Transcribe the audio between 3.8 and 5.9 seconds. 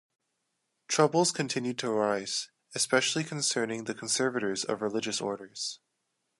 the conservators of religious orders.